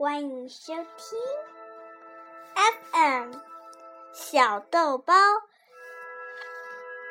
[0.00, 1.18] 欢迎收听
[2.54, 3.34] FM
[4.14, 5.12] 小豆包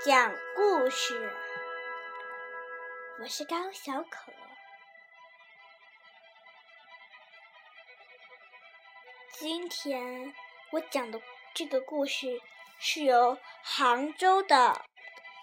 [0.04, 1.32] 讲故事。
[3.22, 4.34] 我是高小可。
[9.34, 10.34] 今天
[10.72, 11.22] 我讲的
[11.54, 12.42] 这个故事
[12.80, 14.82] 是由杭州的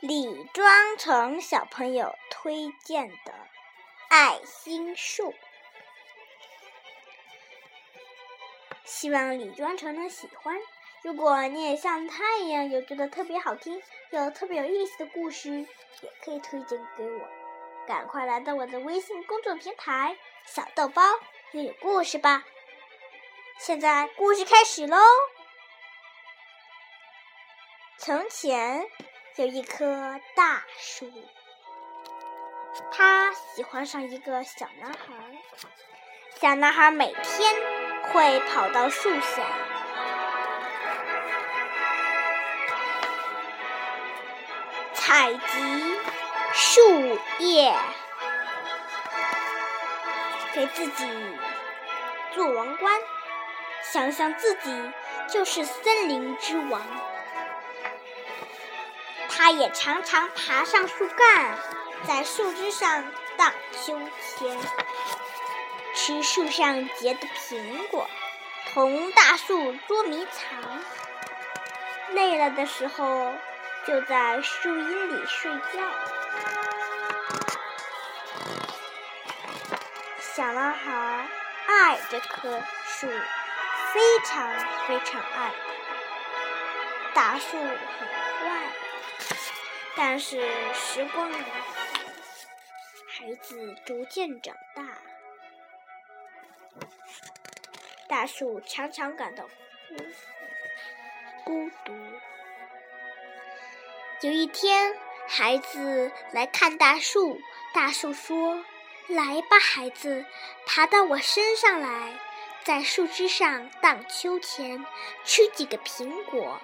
[0.01, 3.33] 李庄成小朋友推荐的
[4.09, 5.31] 《爱心树》。
[8.87, 10.57] 希望李庄成能喜欢。
[11.03, 17.29] 如果你也像他一样有觉得特别好听、有特别有意思的故事，也可以推荐给我。
[17.87, 21.03] 赶快来到我的微信公众平台“小豆包”
[21.53, 22.45] 阅读故事吧。
[23.59, 24.97] 现在故事开始喽。
[27.99, 28.87] 从前
[29.37, 31.11] 有一棵大树，
[32.91, 35.15] 它喜欢上一个小男孩。
[36.41, 37.76] 小男孩每天。
[38.13, 39.43] 会跑到树下，
[44.95, 45.99] 采集
[46.53, 47.75] 树叶，
[50.55, 51.39] 给自己
[52.33, 53.01] 做王冠，
[53.83, 54.93] 想象自己
[55.29, 56.81] 就是森林之王。
[59.29, 61.59] 他也常常爬上树干，
[62.07, 63.05] 在树枝上
[63.37, 63.99] 荡秋
[64.39, 64.57] 千。
[66.07, 68.09] 吃树上结的苹果，
[68.73, 70.63] 同大树捉迷藏。
[72.11, 73.33] 累了的时候，
[73.85, 75.81] 就在树荫里睡觉。
[80.21, 81.29] 小男孩
[81.67, 83.09] 爱这棵树，
[83.93, 84.49] 非常
[84.87, 85.51] 非常爱。
[87.15, 88.69] 大树很坏，
[89.97, 90.41] 但是
[90.73, 91.43] 时光如梭，
[93.09, 94.85] 孩子逐渐长大。
[98.09, 99.49] 大树常常感到
[101.45, 101.93] 孤独。
[104.21, 104.97] 有一天，
[105.27, 107.41] 孩子来看大树，
[107.75, 108.65] 大树说
[109.09, 110.25] ：“来吧，孩子，
[110.67, 112.19] 爬到我身上来，
[112.63, 114.87] 在树枝上荡秋千，
[115.25, 116.61] 吃几个苹果，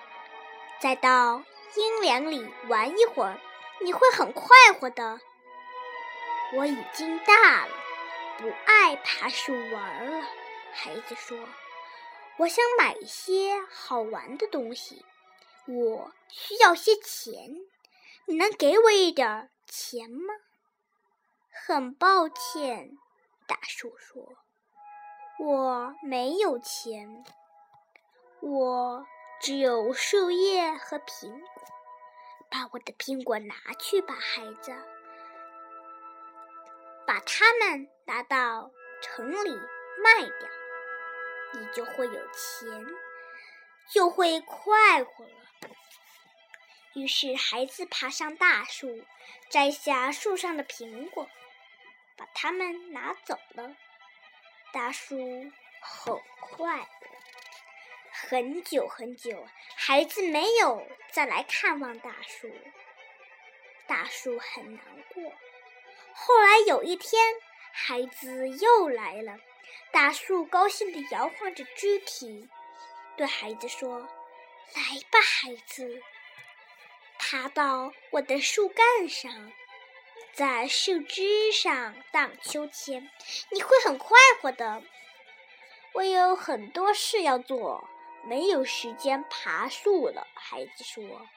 [0.78, 1.42] 再到
[1.76, 3.38] 阴凉里玩一会儿，
[3.80, 4.48] 你会很快
[4.78, 5.20] 活的。”
[6.54, 7.72] 我已经大了，
[8.38, 10.26] 不爱爬树玩了。
[10.72, 11.38] 孩子说
[12.38, 15.04] ：“我想买一些好玩的东西，
[15.66, 17.32] 我需要些钱，
[18.26, 20.34] 你能给我一点钱吗？”
[21.66, 22.98] 很抱歉，
[23.46, 24.34] 大树说
[25.38, 27.24] ：“我没有钱，
[28.40, 29.06] 我
[29.40, 31.62] 只有树叶和苹果。
[32.50, 34.72] 把我的苹果拿去吧，孩子，
[37.06, 39.54] 把它们拿到城里
[40.02, 40.48] 卖掉。”
[41.52, 42.86] 你就会有钱，
[43.88, 45.32] 就会快活了。
[46.94, 49.04] 于是，孩子爬上大树，
[49.48, 51.28] 摘下树上的苹果，
[52.16, 53.76] 把它们拿走了。
[54.72, 55.16] 大树
[55.80, 56.86] 很快乐。
[58.14, 62.50] 很久很久，孩子没有再来看望大树，
[63.86, 65.32] 大树很难过。
[66.14, 67.34] 后来有一天，
[67.72, 69.38] 孩子又来了。
[69.92, 72.48] 大树高兴地摇晃着肢体，
[73.16, 74.00] 对孩子说
[74.74, 76.02] ：“来吧，孩子，
[77.18, 79.52] 爬到我的树干上，
[80.32, 83.10] 在树枝上荡秋千，
[83.50, 84.82] 你会很快活的。
[85.92, 87.86] 我有很多事要做，
[88.24, 91.28] 没有时间爬树了。”孩子说：“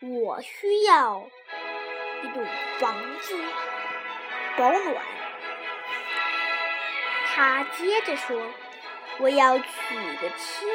[0.00, 1.28] 我需要
[2.22, 2.46] 一栋
[2.78, 3.36] 房子，
[4.56, 5.04] 保暖。”
[7.34, 8.40] 他接着说
[9.18, 10.68] ：“我要娶个妻子，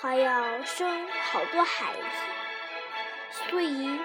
[0.00, 4.00] 还要生好多孩子，所以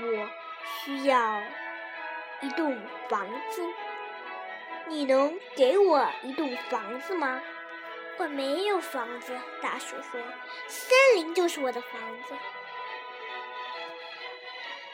[0.00, 0.28] 我
[0.66, 1.40] 需要
[2.40, 2.76] 一栋
[3.08, 3.62] 房子。
[4.88, 7.40] 你能给我一栋房子吗
[8.18, 10.20] ？”“我没有房子。”大树说
[10.66, 12.34] ，“森林就是我的房子。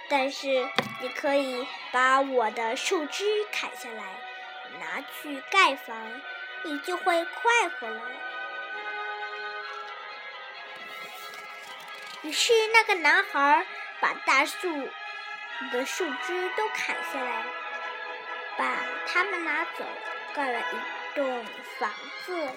[0.06, 0.69] 但是
[1.00, 4.05] 你可以把我的树枝砍下来。”
[4.78, 6.20] 拿去盖房，
[6.62, 8.02] 你就会快活了。
[12.22, 13.67] 于是，那个男孩
[14.00, 14.88] 把大树
[15.72, 17.44] 的树枝都砍下来，
[18.58, 18.76] 把
[19.06, 19.84] 它们拿走，
[20.34, 21.44] 盖了一栋
[21.78, 21.90] 房
[22.26, 22.50] 子。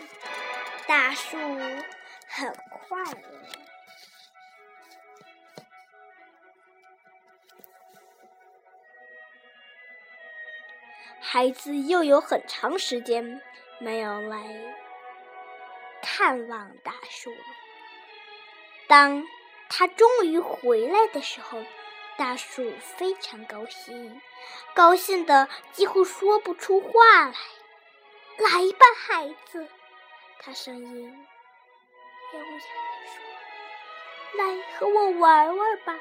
[0.86, 1.38] 大树
[2.28, 3.73] 很快乐。
[11.34, 13.42] 孩子又有很长时间
[13.80, 14.38] 没有来
[16.00, 17.38] 看望大树了。
[18.86, 19.24] 当
[19.68, 21.58] 他终于回来的时候，
[22.18, 24.22] 大树非常高兴，
[24.76, 26.92] 高兴的几乎说不出话
[27.26, 27.34] 来。
[28.38, 29.68] 来吧，孩子，
[30.38, 31.28] 他声音
[32.34, 32.60] 优雅地
[33.08, 35.96] 说：“来和我玩玩吧。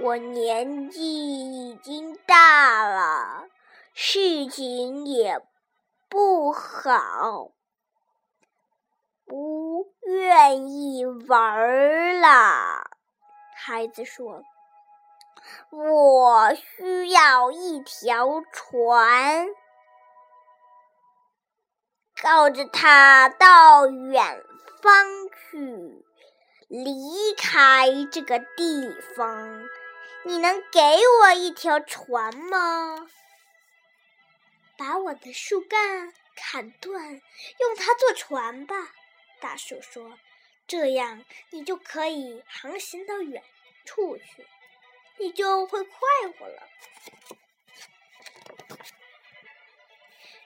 [0.00, 3.46] 我年纪已经大了，
[3.94, 5.40] 事情也
[6.08, 7.52] 不好，
[9.24, 12.90] 不愿意玩了。”
[13.54, 14.42] 孩子说
[15.70, 19.46] ：“我需要一条船。”
[22.20, 24.44] 靠着它到远
[24.80, 26.04] 方去，
[26.68, 29.60] 离开这个地方。
[30.24, 30.80] 你能给
[31.20, 33.08] 我一条船吗？
[34.76, 37.20] 把我的树干砍断，
[37.58, 38.94] 用它做船吧。
[39.40, 40.18] 大树说
[40.66, 43.42] ：“这样你就可以航行到远
[43.84, 44.46] 处去，
[45.18, 45.98] 你就会快
[46.38, 46.62] 活了。”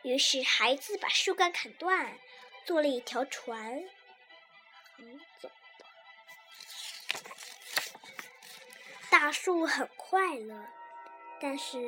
[0.02, 2.18] 于是，孩子把树干砍断，
[2.64, 3.84] 做了一条船，
[4.96, 5.20] 航
[9.18, 10.54] 大树很快乐，
[11.40, 11.78] 但是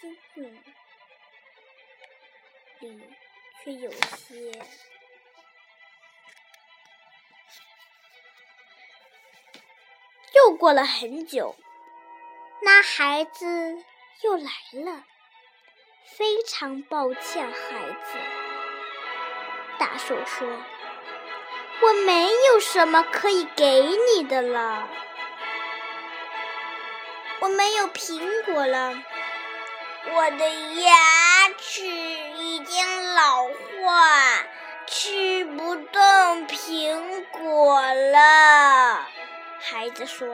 [0.00, 0.16] 心
[2.78, 3.02] 里
[3.64, 4.52] 却有些……
[10.36, 11.56] 又过了很久，
[12.62, 13.84] 那孩子
[14.22, 14.52] 又来
[14.84, 15.04] 了。
[16.16, 18.18] 非常抱歉，孩子。
[19.80, 20.62] 大树说
[21.80, 23.82] ：“我没有什么可以给
[24.14, 24.88] 你的了，
[27.40, 28.94] 我没有苹果了，
[30.14, 34.44] 我的牙齿已经老化，
[34.86, 39.06] 吃不动苹果了。”
[39.60, 40.26] 孩子说：“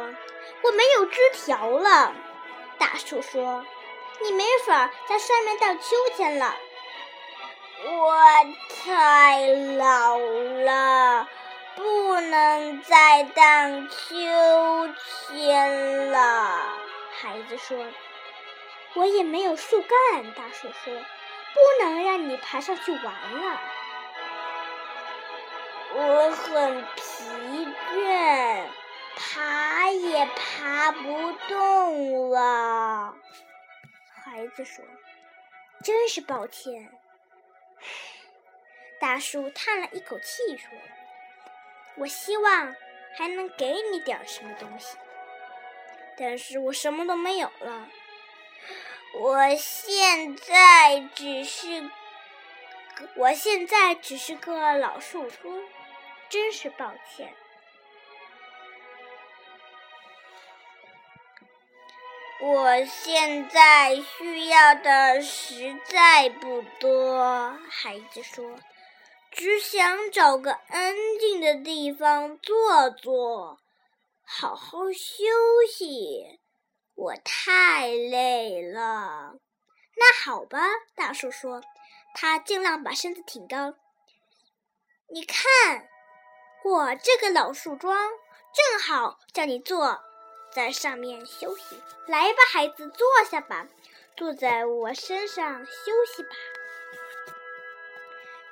[0.63, 2.13] 我没有枝条了。”
[2.79, 3.65] 大树说。
[4.21, 5.85] 你没法在上面荡秋
[6.17, 6.57] 千了，
[7.91, 8.15] 我
[8.85, 11.27] 太老了，
[11.75, 14.95] 不能再荡秋
[15.27, 16.77] 千了。
[17.19, 17.83] 孩子说
[18.95, 20.93] ：“我也没有树干。”大树说
[21.55, 23.59] ：“不能让你爬上去玩了。”
[25.97, 28.67] 我很疲倦，
[29.17, 33.15] 爬也爬不动了。
[34.23, 34.85] 孩子说
[35.83, 36.93] ：“真是抱歉。”
[39.01, 40.69] 大树叹了一口气说
[41.97, 42.75] ：“我希望
[43.17, 44.97] 还能给你点什么东西，
[46.17, 47.89] 但是我什么都没有了。
[49.21, 51.91] 我现在只是，
[53.17, 55.63] 我现在只是个老树桩，
[56.29, 57.33] 真是抱歉。”
[62.41, 68.55] 我现在需要的实在不多，孩子说
[69.31, 73.59] ：“只想找个安静的地方坐坐，
[74.23, 75.25] 好好休
[75.71, 76.41] 息。
[76.95, 79.35] 我太累了。”
[79.97, 80.59] 那好吧，
[80.95, 81.63] 大树说，
[82.15, 83.75] 他尽量把身子挺高。
[85.11, 85.89] 你看，
[86.65, 88.11] 我这个老树桩
[88.55, 90.01] 正好叫你坐。
[90.51, 93.69] 在上面休息，来吧，孩子，坐下吧，
[94.17, 96.31] 坐在我身上休息吧。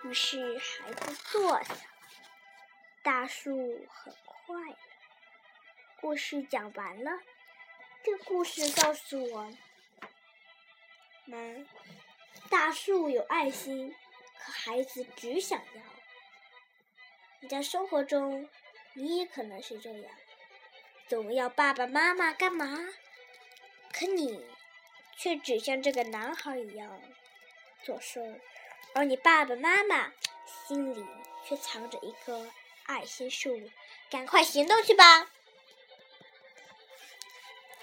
[0.07, 1.75] 于是，孩子坐下。
[3.03, 4.55] 大树很快。
[6.01, 7.11] 故事讲完了。
[8.05, 9.53] 这故事告诉我
[11.25, 11.67] 们：
[12.49, 13.97] 大树有爱心，
[14.39, 15.83] 可孩子只想要。
[17.41, 18.49] 你在生活中，
[18.93, 20.15] 你也可能是这样。
[21.09, 22.89] 总要爸爸妈妈干嘛？
[23.93, 24.47] 可你
[25.17, 27.03] 却只像这个男孩一样
[27.83, 28.41] 做事儿，
[28.97, 30.11] 而你爸爸妈妈
[30.47, 31.05] 心里
[31.47, 32.47] 却藏着一棵
[32.87, 33.61] 爱心树。
[34.09, 35.29] 赶快行动去吧！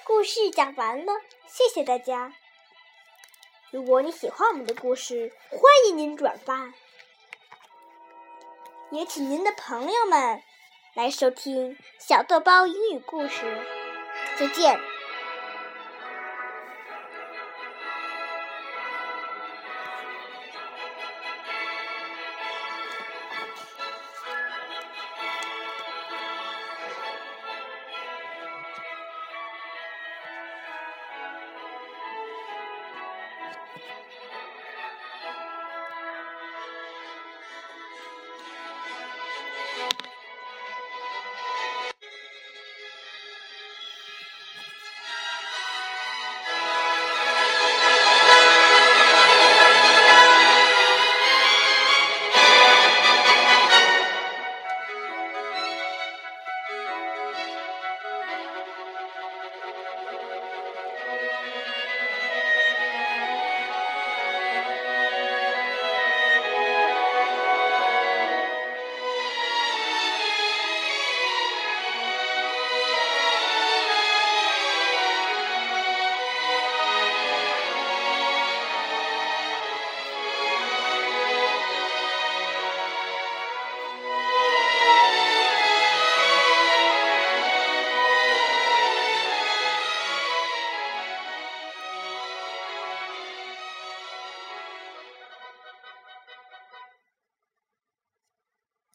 [0.03, 1.13] 故事讲完了，
[1.45, 2.33] 谢谢大家。
[3.69, 6.73] 如果你喜欢我们的故事，欢迎您转发，
[8.89, 10.41] 也请您的朋友们。
[10.95, 13.67] 来收听小豆包英语故事，
[14.39, 14.79] 再见。